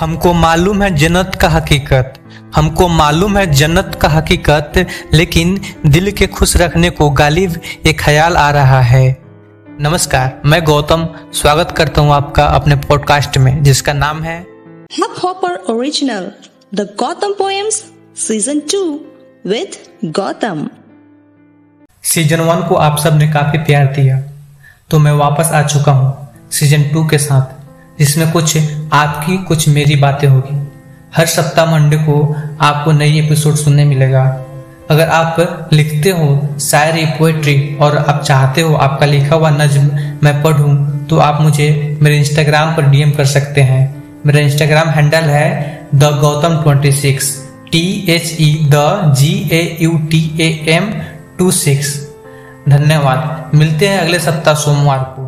हमको 0.00 0.32
मालूम 0.32 0.82
है 0.82 0.88
जन्नत 0.96 1.38
का 1.40 1.48
हकीकत। 1.48 2.14
हमको 2.54 2.88
मालूम 2.88 3.36
है 3.38 3.44
जन्नत 3.52 3.98
का 4.02 4.08
हकीकत 4.08 4.72
लेकिन 5.14 5.60
दिल 5.86 6.10
के 6.12 6.26
खुश 6.26 6.56
रखने 6.56 6.90
को 6.90 7.08
गालिब 7.10 7.54
एक 7.86 8.00
ख्याल 8.00 8.36
आ 8.36 8.50
रहा 8.50 8.80
है। 8.80 9.06
नमस्कार 9.80 10.42
मैं 10.44 10.62
गौतम 10.64 11.06
स्वागत 11.32 11.74
करता 11.76 12.00
हूँ 12.00 12.12
आपका 12.12 12.44
अपने 12.58 12.76
पॉडकास्ट 12.84 13.38
में 13.38 13.62
जिसका 13.62 13.92
नाम 13.92 14.22
है 14.22 14.36
Original 15.70 16.30
The 16.72 16.86
Gotham 17.00 17.34
Poems 17.40 17.82
Season 18.26 18.62
2 18.74 18.84
with 19.46 19.82
Gotham. 20.20 20.68
Season 22.04 22.40
one 22.40 22.68
को 22.68 22.74
आप 22.74 22.98
सबने 22.98 23.32
काफ़ी 23.32 23.58
प्यार 23.58 23.92
दिया 23.94 24.22
तो 24.90 24.98
मैं 24.98 25.12
वापस 25.24 25.50
आ 25.54 25.66
चुका 25.66 25.92
हूँ 25.92 26.16
सीज़न 26.50 26.90
टू 26.92 27.08
के 27.08 27.18
साथ। 27.18 27.55
जिसमें 27.98 28.30
कुछ 28.32 28.56
आपकी, 28.92 29.36
कुछ 29.38 29.68
मेरी 29.68 29.96
बातें 29.96 30.28
होगी। 30.28 30.62
हर 31.16 31.26
सप्ताह 31.26 31.66
मंडे 31.66 31.96
को 31.98 32.16
आपको 32.60 32.92
नई 32.92 33.18
एपिसोड 33.18 33.54
सुनने 33.54 33.84
मिलेगा। 33.84 34.24
अगर 34.90 35.08
आप 35.08 35.68
लिखते 35.72 36.10
हो 36.10 36.26
शायरी 36.60 37.04
पोएट्री 37.18 37.56
और 37.80 37.96
आप 37.98 38.22
चाहते 38.22 38.60
हो 38.60 38.74
आपका 38.76 39.06
लिखा 39.06 39.36
हुआ 39.36 39.50
नज्म 39.50 39.90
मैं 40.22 40.42
पढ़ूं 40.42 40.74
तो 41.06 41.18
आप 41.18 41.40
मुझे 41.40 41.98
मेरे 42.02 42.18
इंस्टाग्राम 42.18 42.74
पर 42.76 42.82
डीएम 42.82 43.10
कर 43.10 43.24
सकते 43.24 43.60
हैं। 43.60 44.04
मेरा 44.26 44.40
इंस्टाग्राम 44.40 44.88
हैंडल 44.88 45.28
है 45.30 45.48
the 45.94 46.04
Gautam 46.20 46.62
twenty 46.62 46.92
six 46.92 47.34
T 47.72 47.84
H 48.08 48.36
E 48.40 48.54
the 48.64 49.14
G 49.18 49.32
A 49.52 49.76
U 49.80 49.98
T 50.10 50.22
A 50.40 50.48
M 50.68 50.92
two 51.38 51.50
six. 51.50 51.94
धन्यवाद। 52.68 53.50
मिलते 53.54 53.88
हैं 53.88 53.98
अगले 53.98 54.18
सप्ताह 54.18 54.54
सोमवार 54.54 54.98
को। 55.08 55.25